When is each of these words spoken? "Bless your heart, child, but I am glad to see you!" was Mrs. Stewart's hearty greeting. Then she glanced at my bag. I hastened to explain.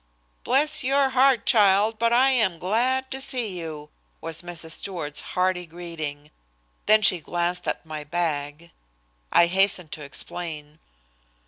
"Bless 0.43 0.83
your 0.83 1.09
heart, 1.09 1.45
child, 1.45 1.99
but 1.99 2.11
I 2.11 2.31
am 2.31 2.57
glad 2.57 3.11
to 3.11 3.21
see 3.21 3.59
you!" 3.59 3.91
was 4.19 4.41
Mrs. 4.41 4.71
Stewart's 4.71 5.21
hearty 5.37 5.67
greeting. 5.67 6.31
Then 6.87 7.03
she 7.03 7.19
glanced 7.19 7.67
at 7.67 7.85
my 7.85 8.03
bag. 8.03 8.71
I 9.31 9.45
hastened 9.45 9.91
to 9.91 10.01
explain. 10.01 10.79